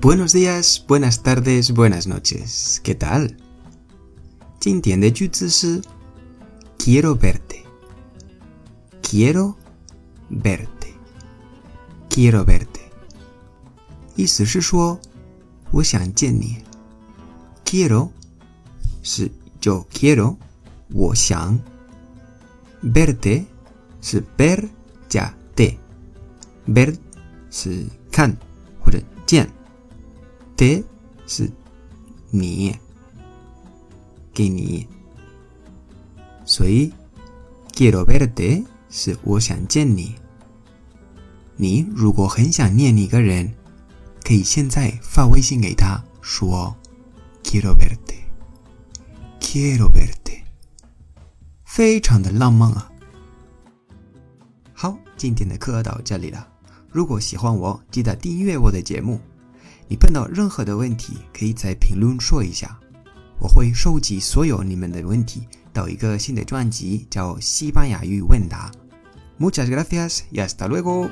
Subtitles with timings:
[0.00, 2.80] Buenos días, buenas tardes, buenas noches.
[2.82, 3.36] ¿Qué tal?
[4.60, 5.82] 今天的句子是
[6.78, 7.64] Quiero verte.
[9.02, 9.56] Quiero
[10.30, 10.94] verte.
[12.08, 12.80] Quiero verte.
[14.16, 14.98] 意思是说
[15.70, 16.62] 我想见你。
[17.64, 18.10] Quiero
[19.02, 20.36] 是 yo quiero
[20.92, 21.58] 我想。
[22.82, 23.44] Verte
[24.02, 24.68] 是 ver
[25.08, 26.94] 加 de，ver
[27.50, 28.36] 是看
[28.84, 29.48] 或者见
[30.59, 30.83] ，de
[31.25, 31.49] 是
[32.31, 32.75] 你，
[34.33, 34.85] 给你。
[36.43, 36.91] 所以
[37.71, 40.15] quiero verte 是我想见你。
[41.55, 43.53] 你如果很想念一个人，
[44.21, 46.75] 可以现在发微信给他说
[47.41, 50.41] quiero verte，quiero verte，
[51.63, 52.91] 非常的浪漫啊。
[54.73, 56.45] 好，今天的课到这里了。
[56.89, 59.21] 如果喜欢我，记得订阅我的节目。
[59.89, 62.79] 你碰到任何的问题，可以在评论说一下，
[63.39, 68.71] 我会收集所有你们的问题到一个新的专辑，叫《西班牙语问答》。
[69.43, 71.09] Muchas gracias y hasta luego。